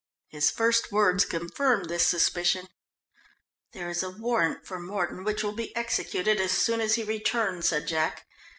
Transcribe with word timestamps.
His 0.29 0.49
first 0.49 0.91
words 0.91 1.25
confirmed 1.25 1.87
this 1.87 2.07
suspicion. 2.07 2.67
"There 3.73 3.87
is 3.87 4.01
a 4.01 4.09
warrant 4.09 4.65
for 4.65 4.79
Mordon 4.79 5.23
which 5.23 5.43
will 5.43 5.51
be 5.53 5.75
executed 5.75 6.39
as 6.39 6.53
soon 6.53 6.81
as 6.81 6.95
he 6.95 7.03
returns," 7.03 7.67
said 7.69 7.85
Jack. 7.85 8.25